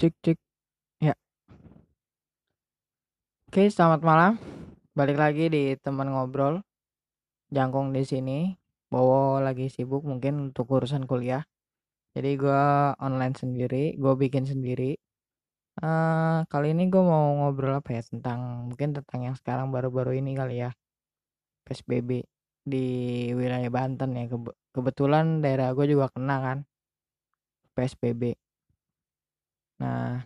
[0.00, 0.38] Cek cek.
[1.04, 1.12] Ya.
[3.52, 4.32] Oke, selamat malam.
[4.96, 6.64] Balik lagi di teman ngobrol.
[7.52, 8.56] Jangkung di sini.
[8.88, 11.44] Bowo lagi sibuk mungkin untuk urusan kuliah.
[12.16, 12.64] Jadi gue
[12.96, 14.96] online sendiri, gue bikin sendiri.
[15.84, 20.32] Uh, kali ini gue mau ngobrol apa ya tentang mungkin tentang yang sekarang baru-baru ini
[20.32, 20.72] kali ya
[21.68, 22.24] PSBB
[22.64, 22.84] di
[23.36, 24.24] wilayah Banten ya
[24.72, 26.58] kebetulan daerah gue juga kena kan
[27.76, 28.49] PSBB
[29.80, 30.20] Nah,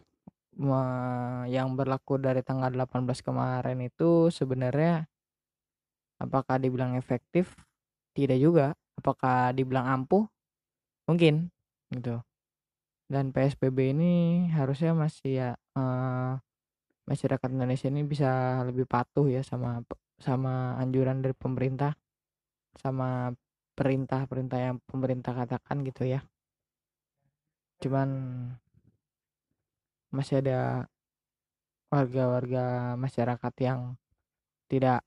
[1.46, 5.06] yang berlaku dari tanggal 18 kemarin itu sebenarnya
[6.18, 7.54] apakah dibilang efektif?
[8.14, 8.74] Tidak juga.
[8.94, 10.26] Apakah dibilang ampuh?
[11.10, 11.50] Mungkin
[11.90, 12.22] gitu.
[13.10, 14.12] Dan PSBB ini
[14.54, 16.40] harusnya masih ya uh,
[17.04, 19.84] masyarakat Indonesia ini bisa lebih patuh ya sama
[20.16, 21.92] sama anjuran dari pemerintah
[22.78, 23.34] sama
[23.74, 26.24] perintah-perintah yang pemerintah katakan gitu ya.
[27.82, 28.08] Cuman
[30.16, 30.86] masih ada
[31.92, 33.80] warga-warga masyarakat yang
[34.70, 35.00] tidak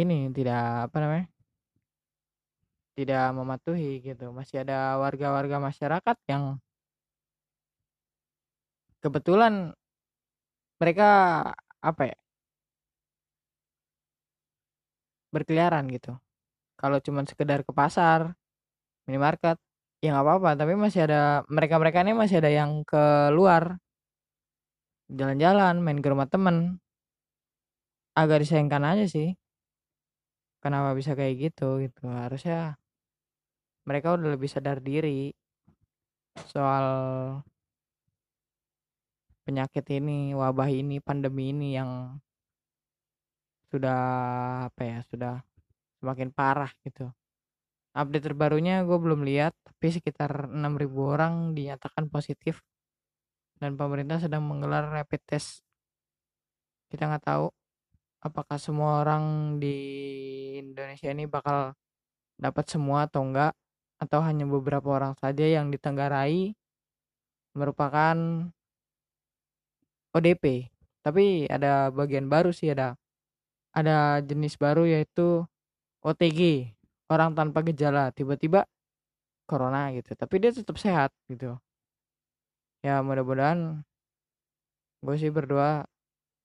[0.00, 1.26] ini tidak apa namanya
[2.98, 4.24] tidak mematuhi gitu.
[4.38, 6.44] Masih ada warga-warga masyarakat yang
[9.00, 9.72] kebetulan
[10.80, 11.08] mereka
[11.80, 12.18] apa ya
[15.34, 16.18] berkeliaran gitu.
[16.80, 18.34] Kalau cuman sekedar ke pasar
[19.06, 19.56] minimarket
[20.04, 20.50] ya nggak apa-apa.
[20.60, 23.78] Tapi masih ada mereka-mereka ini masih ada yang keluar
[25.10, 26.78] jalan-jalan main ke rumah temen.
[28.14, 29.34] Agak disayangkan aja sih
[30.62, 32.04] kenapa bisa kayak gitu gitu.
[32.06, 32.76] Harusnya
[33.88, 35.32] mereka udah lebih sadar diri
[36.46, 36.86] soal
[39.44, 42.20] penyakit ini wabah ini pandemi ini yang
[43.72, 44.00] sudah
[44.70, 45.34] apa ya sudah
[45.98, 47.10] semakin parah gitu.
[47.90, 52.62] Update terbarunya gue belum lihat tapi sekitar 6000 orang dinyatakan positif
[53.60, 55.60] dan pemerintah sedang menggelar rapid test.
[56.88, 57.46] Kita nggak tahu
[58.24, 59.76] apakah semua orang di
[60.58, 61.76] Indonesia ini bakal
[62.40, 63.52] dapat semua atau enggak
[64.00, 66.56] atau hanya beberapa orang saja yang ditenggarai
[67.52, 68.16] merupakan
[70.16, 70.72] ODP.
[71.04, 72.96] Tapi ada bagian baru sih ada
[73.76, 75.44] ada jenis baru yaitu
[76.00, 76.72] OTG,
[77.12, 78.64] orang tanpa gejala, tiba-tiba
[79.44, 80.16] corona gitu.
[80.16, 81.60] Tapi dia tetap sehat gitu
[82.80, 83.84] ya mudah-mudahan
[85.00, 85.84] gue sih berdoa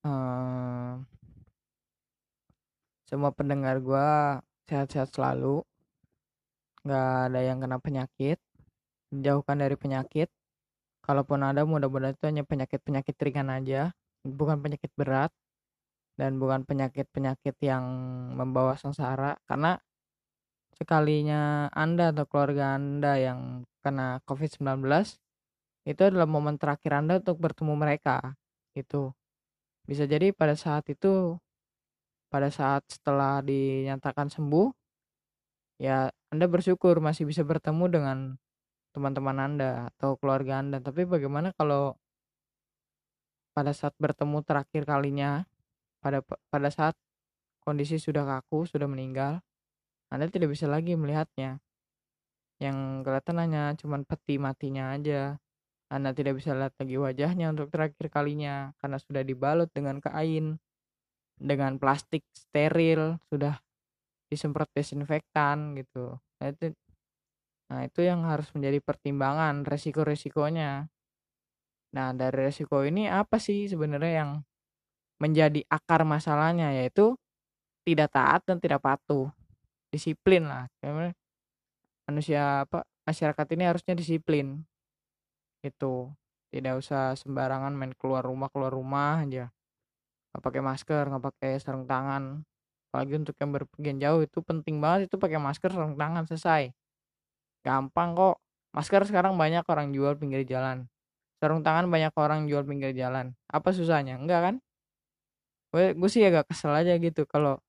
[0.07, 0.91] uh,
[3.06, 4.07] semua pendengar gue
[4.68, 5.63] sehat-sehat selalu
[6.85, 8.38] nggak ada yang kena penyakit
[9.22, 10.28] jauhkan dari penyakit.
[11.06, 13.94] Kalaupun ada mudah-mudahan itu hanya penyakit-penyakit ringan aja
[14.25, 15.29] bukan penyakit berat
[16.18, 17.85] dan bukan penyakit-penyakit yang
[18.34, 19.38] membawa sengsara.
[19.45, 19.78] Karena
[20.74, 24.81] sekalinya Anda atau keluarga Anda yang kena COVID-19
[25.85, 28.34] itu adalah momen terakhir Anda untuk bertemu mereka
[28.73, 29.13] itu
[29.85, 31.38] bisa jadi pada saat itu
[32.34, 34.74] pada saat setelah dinyatakan sembuh
[35.78, 38.18] ya Anda bersyukur masih bisa bertemu dengan
[38.95, 40.79] teman-teman Anda atau keluarga Anda.
[40.79, 42.00] Tapi bagaimana kalau
[43.51, 45.47] pada saat bertemu terakhir kalinya
[46.00, 46.19] pada
[46.51, 46.95] pada saat
[47.63, 49.40] kondisi sudah kaku sudah meninggal
[50.07, 51.59] Anda tidak bisa lagi melihatnya.
[52.59, 55.35] Yang kelihatan hanya cuman peti matinya aja
[55.85, 60.57] anda tidak bisa lihat lagi wajahnya untuk terakhir kalinya karena sudah dibalut dengan kain,
[61.38, 63.62] dengan plastik steril, sudah
[64.25, 66.18] disemprot desinfektan gitu.
[66.41, 66.74] Nah itu,
[67.69, 70.90] nah itu yang harus menjadi pertimbangan resiko-resikonya.
[71.94, 74.31] Nah dari resiko ini apa sih sebenarnya yang
[75.22, 77.13] menjadi akar masalahnya yaitu
[77.85, 79.29] tidak taat dan tidak patuh,
[79.94, 80.66] disiplin lah.
[82.09, 84.66] Manusia apa masyarakat ini harusnya disiplin
[85.65, 86.13] itu
[86.53, 89.51] tidak usah sembarangan main keluar rumah keluar rumah aja.
[90.31, 92.45] Nggak pakai masker nggak pakai sarung tangan.
[92.91, 96.71] Apalagi untuk yang berpergian jauh itu penting banget itu pakai masker sarung tangan selesai.
[97.65, 98.37] Gampang kok.
[98.75, 100.88] Masker sekarang banyak orang jual pinggir jalan.
[101.39, 103.35] Sarung tangan banyak orang jual pinggir jalan.
[103.51, 104.15] Apa susahnya?
[104.15, 104.56] Enggak kan?
[105.75, 107.59] Gue, gue sih agak kesel aja gitu kalau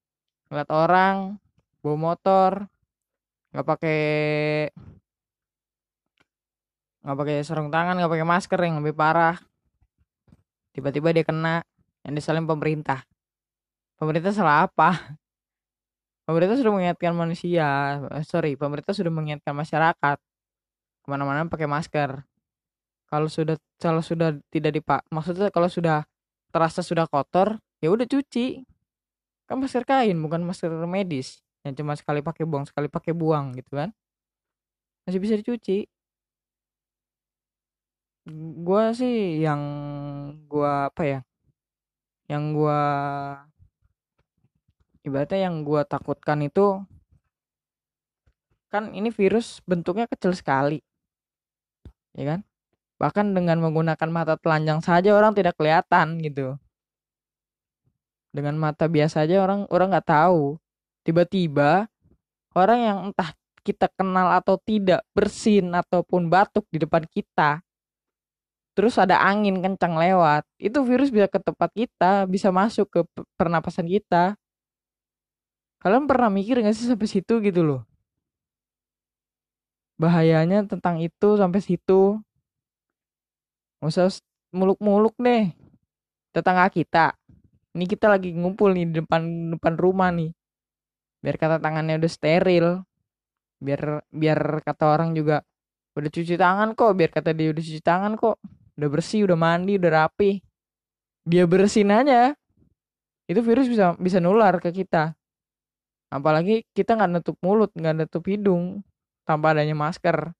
[0.46, 1.42] ngeliat orang
[1.82, 2.52] bawa motor
[3.50, 4.00] nggak pakai
[7.06, 9.38] nggak pakai sarung tangan nggak pakai masker yang lebih parah.
[10.74, 11.62] Tiba-tiba dia kena
[12.02, 13.06] yang disalin pemerintah.
[13.94, 15.14] Pemerintah salah apa?
[16.26, 17.66] Pemerintah sudah mengingatkan manusia
[18.10, 20.18] eh, sorry pemerintah sudah mengingatkan masyarakat
[20.98, 22.26] ke mana-mana pakai masker.
[23.06, 26.02] Kalau sudah kalau sudah tidak dipak maksudnya kalau sudah
[26.50, 28.66] terasa sudah kotor ya udah cuci.
[29.46, 31.38] Kan masker kain bukan masker medis.
[31.62, 33.94] Yang cuma sekali pakai buang sekali pakai buang gitu kan?
[35.06, 35.86] Masih bisa dicuci
[38.26, 39.62] gue sih yang
[40.50, 41.20] gua apa ya
[42.26, 42.80] yang gua
[45.06, 46.82] ibaratnya yang gua takutkan itu
[48.66, 50.82] kan ini virus bentuknya kecil sekali
[52.16, 52.40] ya kan?
[52.96, 56.56] Bahkan dengan menggunakan mata telanjang saja orang tidak kelihatan gitu.
[58.32, 60.56] Dengan mata biasa aja orang orang nggak tahu.
[61.04, 61.86] Tiba-tiba
[62.56, 63.30] orang yang entah
[63.62, 67.60] kita kenal atau tidak bersin ataupun batuk di depan kita
[68.76, 70.44] terus ada angin kencang lewat.
[70.60, 73.00] Itu virus bisa ke tempat kita bisa masuk ke
[73.40, 74.36] pernapasan kita.
[75.80, 77.80] Kalian pernah mikir gak sih sampai situ gitu loh?
[79.96, 82.20] Bahayanya tentang itu sampai situ.
[83.80, 84.12] Usah
[84.52, 85.56] muluk-muluk deh.
[86.36, 87.16] Tetangga kita.
[87.72, 90.36] Ini kita lagi ngumpul nih di depan depan rumah nih.
[91.24, 92.84] Biar kata tangannya udah steril.
[93.56, 95.40] Biar biar kata orang juga
[95.96, 96.92] udah cuci tangan kok.
[96.92, 98.36] Biar kata dia udah cuci tangan kok
[98.76, 100.44] udah bersih udah mandi udah rapi.
[101.26, 102.36] Dia bersin aja.
[103.26, 105.16] Itu virus bisa bisa nular ke kita.
[106.12, 108.84] Apalagi kita nggak nutup mulut nggak nutup hidung
[109.26, 110.30] tanpa adanya masker.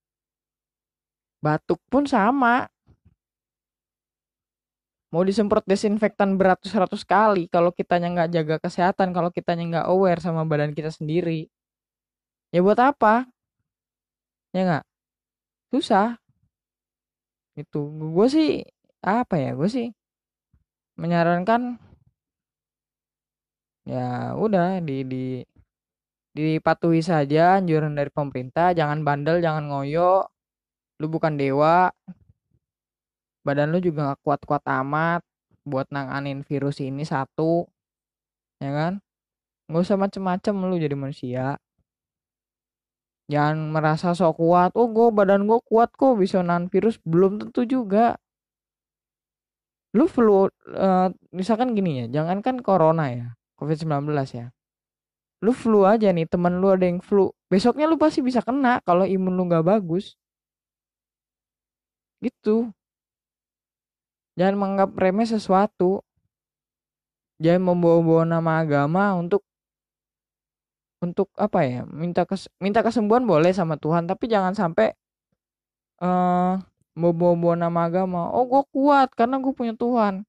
[1.43, 2.69] Batuk pun sama.
[5.11, 10.43] Mau disemprot desinfektan beratus-ratus kali kalau kitanya nggak jaga kesehatan kalau kitanya nggak aware sama
[10.43, 11.47] badan kita sendiri.
[12.51, 13.27] Ya buat apa?
[14.55, 14.85] Ya nggak?
[15.71, 16.19] Susah
[17.57, 17.79] itu
[18.15, 18.49] gue sih
[19.01, 19.87] apa ya gue sih
[21.01, 21.81] menyarankan
[23.87, 25.23] ya udah di di
[26.37, 28.77] dipatuhi saja anjuran dari pemerintah.
[28.77, 30.29] Jangan bandel jangan ngoyo
[31.01, 31.89] lu bukan dewa.
[33.41, 35.23] Badan lu juga gak kuat-kuat amat
[35.65, 37.65] buat nanganin virus ini satu
[38.61, 38.93] ya kan?
[39.67, 41.57] Nggak usah macem-macem lu jadi manusia
[43.31, 44.71] jangan merasa sok kuat.
[44.79, 46.99] Oh gue badan gue kuat kok bisa nahan virus.
[47.03, 48.15] Belum tentu juga.
[49.95, 53.27] Lu flu uh, misalkan gini ya jangankan corona ya
[53.59, 54.47] covid 19 ya.
[55.45, 57.29] Lu flu aja nih temen lu ada yang flu.
[57.51, 60.17] Besoknya lu pasti bisa kena kalau imun lu nggak bagus.
[62.21, 62.73] Gitu.
[64.37, 66.01] Jangan menganggap remeh sesuatu.
[67.37, 69.45] Jangan membawa-bawa nama agama untuk
[71.03, 74.93] untuk apa ya minta kes, minta kesembuhan boleh sama Tuhan tapi jangan sampai
[76.01, 76.57] uh,
[76.97, 78.33] bawa-bawa nama agama.
[78.33, 80.25] Oh gue kuat karena gue punya Tuhan.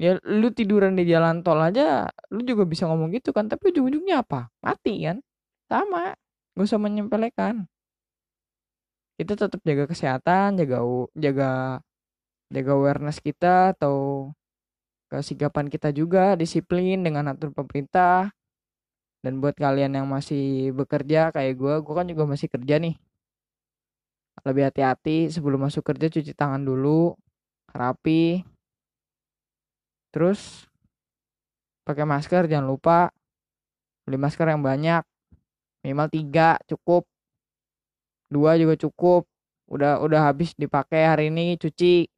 [0.00, 4.24] Ya lu tiduran di jalan tol aja lu juga bisa ngomong gitu kan tapi ujung-ujungnya
[4.24, 4.48] apa?
[4.64, 5.18] Mati kan?
[5.68, 6.14] Sama
[6.56, 7.64] gak usah menyempelekan
[9.16, 10.82] kita tetap jaga kesehatan jaga
[11.16, 11.50] jaga
[12.52, 14.28] jaga awareness kita atau
[15.08, 18.32] kesigapan kita juga disiplin dengan atur pemerintah
[19.22, 22.98] dan buat kalian yang masih bekerja kayak gue gue kan juga masih kerja nih.
[24.42, 27.14] Lebih hati-hati sebelum masuk kerja cuci tangan dulu
[27.70, 28.42] rapi.
[30.10, 30.66] Terus
[31.86, 33.14] pakai masker jangan lupa
[34.02, 35.06] beli masker yang banyak.
[35.86, 37.06] Minimal tiga cukup.
[38.26, 39.22] Dua juga cukup.
[39.70, 42.10] Udah udah habis dipakai hari ini cuci.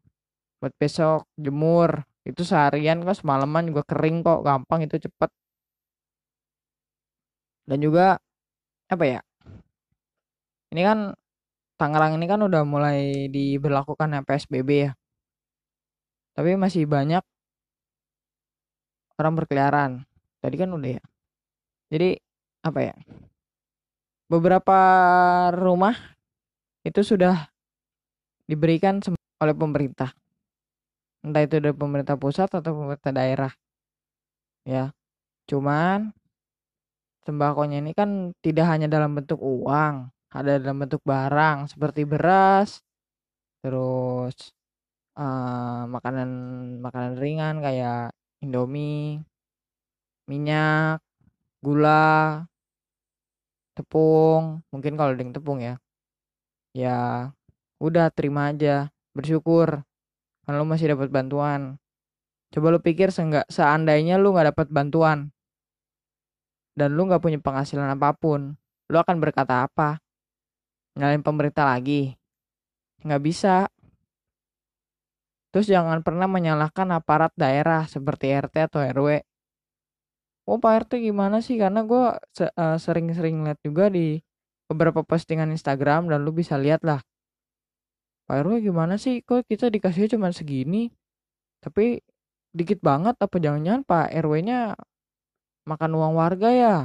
[0.64, 2.00] Buat besok jemur.
[2.24, 5.28] Itu seharian kok semalaman juga kering kok gampang itu cepet
[7.64, 8.20] dan juga
[8.92, 9.20] apa ya
[10.70, 11.14] ini kan
[11.74, 14.90] Tangerang ini kan udah mulai diberlakukan PSBB ya.
[16.38, 17.22] Tapi masih banyak
[19.18, 19.90] orang berkeliaran.
[20.38, 21.02] Tadi kan udah ya.
[21.90, 22.18] Jadi
[22.64, 22.94] apa ya
[24.30, 24.78] beberapa
[25.52, 25.92] rumah
[26.86, 27.50] itu sudah
[28.46, 29.02] diberikan
[29.42, 30.14] oleh pemerintah.
[31.26, 33.52] Entah itu dari pemerintah pusat atau pemerintah daerah.
[34.62, 34.94] Ya
[35.50, 36.14] cuman
[37.24, 42.84] sembakonya ini kan tidak hanya dalam bentuk uang ada dalam bentuk barang seperti beras
[43.64, 44.52] terus
[45.18, 46.30] uh, makanan
[46.84, 48.12] makanan ringan kayak
[48.44, 49.24] Indomie,
[50.28, 51.00] minyak,
[51.64, 52.44] gula,
[53.72, 55.80] tepung, mungkin kalau dengan tepung ya.
[56.76, 57.32] Ya,
[57.80, 59.80] udah terima aja, bersyukur.
[60.44, 61.80] Lu masih dapat bantuan.
[62.52, 65.33] Coba lu pikir seenggak seandainya lu nggak dapat bantuan
[66.74, 68.58] dan lu nggak punya penghasilan apa pun,
[68.90, 70.02] lu akan berkata apa?
[70.98, 72.14] Nyalain pemerintah lagi?
[73.02, 73.56] Nggak bisa.
[75.54, 79.22] Terus jangan pernah menyalahkan aparat daerah seperti RT atau RW.
[80.50, 81.56] Oh Pak RT gimana sih?
[81.56, 84.18] Karena gue uh, sering-sering lihat juga di
[84.66, 87.00] beberapa postingan Instagram dan lu bisa lihat lah.
[88.26, 89.22] Pak RW gimana sih?
[89.22, 90.90] Kok kita dikasih cuma segini?
[91.62, 92.02] Tapi
[92.54, 94.74] dikit banget apa jangan-jangan Pak RW-nya
[95.64, 96.76] makan uang warga ya?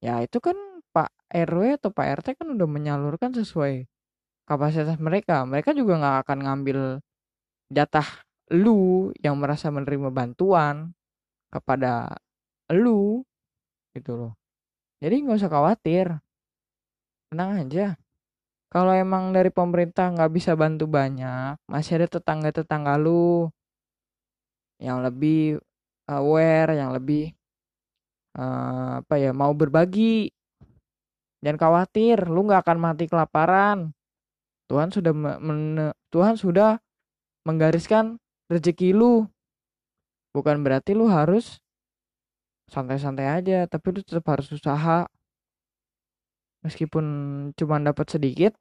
[0.00, 0.56] Ya itu kan
[0.92, 3.84] Pak RW atau Pak RT kan udah menyalurkan sesuai
[4.48, 5.44] kapasitas mereka.
[5.44, 6.78] Mereka juga nggak akan ngambil
[7.70, 10.90] jatah lu yang merasa menerima bantuan
[11.54, 12.18] kepada
[12.74, 13.22] lu
[13.94, 14.32] gitu loh
[14.98, 16.06] jadi nggak usah khawatir
[17.30, 17.94] tenang aja
[18.70, 23.50] kalau emang dari pemerintah nggak bisa bantu banyak masih ada tetangga-tetangga lu
[24.82, 25.62] yang lebih
[26.10, 27.30] aware yang lebih
[28.38, 30.30] uh, apa ya mau berbagi
[31.40, 33.96] jangan khawatir lu nggak akan mati kelaparan.
[34.70, 36.78] Tuhan sudah men Tuhan sudah
[37.42, 39.26] menggariskan rezeki lu.
[40.30, 41.58] Bukan berarti lu harus
[42.70, 45.10] santai-santai aja tapi lu tetap harus usaha.
[46.60, 47.04] Meskipun
[47.56, 48.52] cuma dapat sedikit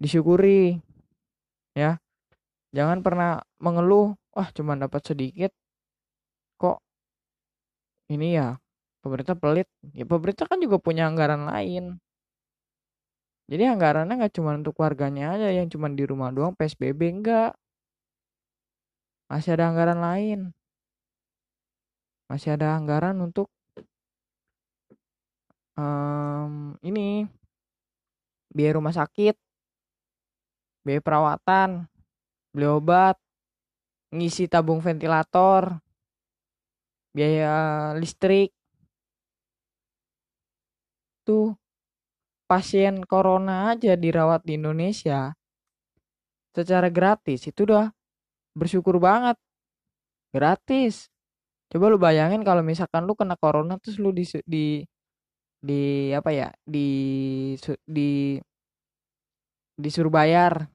[0.00, 0.80] disyukuri
[1.76, 1.98] ya.
[2.72, 5.54] Jangan pernah mengeluh wah cuma dapat sedikit
[8.14, 8.56] ini ya
[9.02, 9.68] pemerintah pelit.
[9.92, 11.98] Ya pemerintah kan juga punya anggaran lain.
[13.50, 17.52] Jadi anggarannya nggak cuma untuk warganya aja yang cuma di rumah doang PSBB enggak
[19.28, 20.40] masih ada anggaran lain.
[22.30, 23.52] Masih ada anggaran untuk
[25.78, 27.28] um, ini
[28.54, 29.34] biaya rumah sakit
[30.86, 31.90] biaya perawatan
[32.54, 33.18] beli obat
[34.14, 35.82] ngisi tabung ventilator
[37.14, 38.50] biaya listrik.
[41.24, 41.56] Tuh
[42.50, 45.32] pasien corona aja dirawat di Indonesia.
[46.52, 47.88] Secara gratis itu udah
[48.58, 49.38] bersyukur banget.
[50.34, 51.08] Gratis.
[51.70, 54.66] Coba lu bayangin kalau misalkan lu kena corona terus lu di di
[55.64, 56.86] di apa ya di
[57.88, 58.38] di
[59.78, 60.68] disuruh bayar.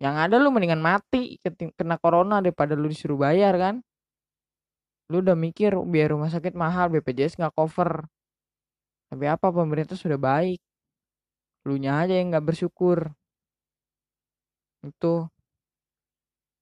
[0.00, 1.38] Yang ada lu mendingan mati
[1.78, 3.74] kena corona daripada lu disuruh bayar kan
[5.10, 8.06] lu udah mikir biar rumah sakit mahal BPJS nggak cover.
[9.10, 10.62] Tapi apa pemerintah sudah baik.
[11.66, 13.10] Lu nya aja yang nggak bersyukur.
[14.86, 15.26] Itu.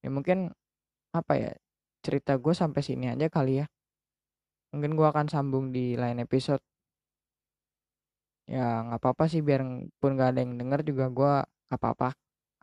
[0.01, 0.57] Ya mungkin
[1.13, 1.53] apa ya
[2.01, 3.67] cerita gue sampai sini aja kali ya.
[4.73, 6.65] Mungkin gue akan sambung di lain episode.
[8.49, 9.61] Ya nggak apa-apa sih biar
[10.01, 11.33] pun gak ada yang denger juga gue
[11.69, 12.17] nggak apa-apa.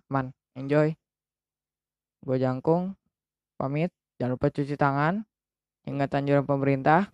[0.09, 0.33] Aman.
[0.57, 0.97] Enjoy.
[2.25, 2.97] Gue jangkung.
[3.61, 3.93] Pamit.
[4.17, 5.34] Jangan lupa cuci tangan
[5.85, 7.09] ingat anjuran pemerintah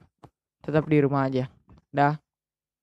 [0.63, 1.47] tetap di rumah aja.
[1.91, 2.15] Dah